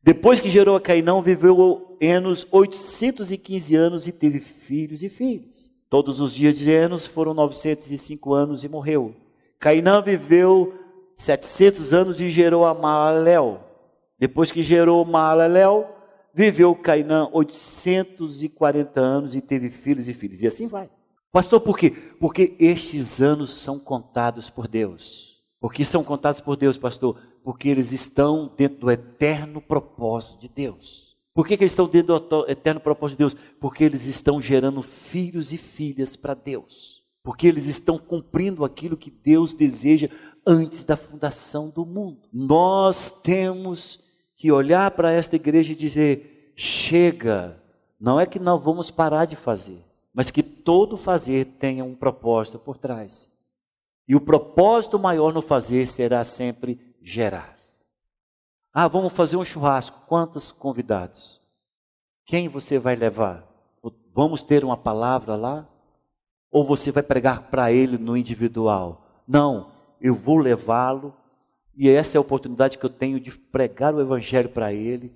[0.02, 5.70] Depois que gerou a Cainã, viveu Enos 815 anos e teve filhos e filhas.
[5.90, 9.14] Todos os dias de Enos foram 905 anos e morreu.
[9.60, 10.74] Cainã viveu
[11.14, 13.65] 700 anos e gerou a Maaléu.
[14.18, 15.94] Depois que gerou Maalalel,
[16.34, 20.42] viveu Cainã 840 anos e teve filhos e filhas.
[20.42, 20.90] E assim vai.
[21.32, 21.92] Pastor, por quê?
[22.20, 25.44] Porque estes anos são contados por Deus.
[25.60, 27.20] Por que são contados por Deus, pastor?
[27.44, 31.16] Porque eles estão dentro do eterno propósito de Deus.
[31.34, 33.36] Por que, que eles estão dentro do eterno propósito de Deus?
[33.60, 37.04] Porque eles estão gerando filhos e filhas para Deus.
[37.22, 40.08] Porque eles estão cumprindo aquilo que Deus deseja
[40.48, 42.30] antes da fundação do mundo.
[42.32, 44.05] Nós temos
[44.36, 47.62] que olhar para esta igreja e dizer: chega,
[48.00, 49.82] não é que não vamos parar de fazer,
[50.14, 53.32] mas que todo fazer tenha um propósito por trás.
[54.08, 57.58] E o propósito maior no fazer será sempre gerar.
[58.72, 60.02] Ah, vamos fazer um churrasco.
[60.06, 61.42] Quantos convidados?
[62.26, 63.48] Quem você vai levar?
[64.14, 65.68] Vamos ter uma palavra lá?
[66.52, 69.24] Ou você vai pregar para ele no individual?
[69.28, 71.14] Não, eu vou levá-lo
[71.78, 75.12] e essa é a oportunidade que eu tenho de pregar o evangelho para ele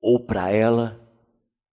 [0.00, 1.00] ou para ela.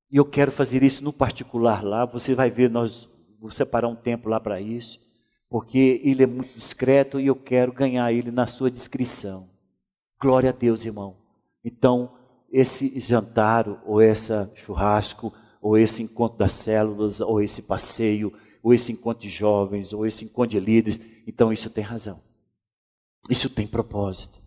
[0.09, 2.05] E eu quero fazer isso no particular lá.
[2.05, 3.07] Você vai ver, nós
[3.39, 4.99] vou separar um tempo lá para isso,
[5.49, 9.49] porque ele é muito discreto e eu quero ganhar ele na sua descrição.
[10.19, 11.17] Glória a Deus, irmão.
[11.63, 12.13] Então,
[12.51, 18.33] esse jantar, ou esse churrasco, ou esse encontro das células, ou esse passeio,
[18.63, 22.21] ou esse encontro de jovens, ou esse encontro de líderes, então isso tem razão.
[23.29, 24.39] Isso tem propósito.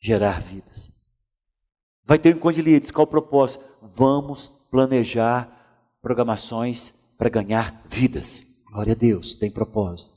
[0.00, 0.90] Gerar vidas.
[2.04, 2.90] Vai ter um encontro de líderes.
[2.90, 3.64] Qual o propósito?
[3.82, 8.44] Vamos planejar programações para ganhar vidas.
[8.70, 10.16] Glória a Deus, tem propósito.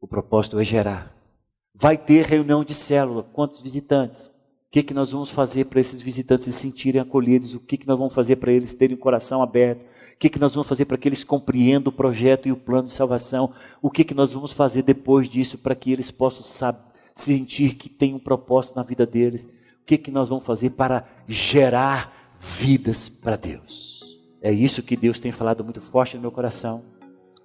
[0.00, 1.16] O propósito é gerar.
[1.74, 3.22] Vai ter reunião de célula.
[3.22, 4.32] Quantos visitantes?
[4.72, 7.52] Que, que nós vamos fazer para esses visitantes se sentirem acolhidos?
[7.52, 9.82] O que, que nós vamos fazer para eles terem o coração aberto?
[9.82, 12.88] O que, que nós vamos fazer para que eles compreendam o projeto e o plano
[12.88, 13.52] de salvação?
[13.82, 16.80] O que, que nós vamos fazer depois disso para que eles possam saber,
[17.14, 19.44] sentir que tem um propósito na vida deles?
[19.44, 24.18] O que, que nós vamos fazer para gerar vidas para Deus?
[24.40, 26.82] É isso que Deus tem falado muito forte no meu coração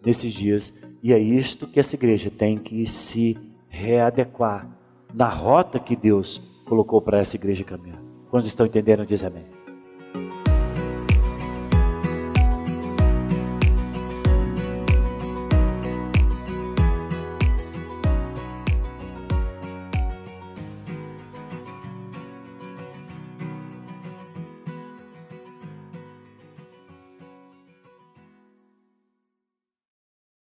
[0.01, 0.71] nesses dias.
[1.03, 4.65] E é isto que essa igreja tem que se readequar
[5.13, 8.01] na rota que Deus colocou para essa igreja caminhar.
[8.30, 9.57] Quando estão entendendo, diz amém.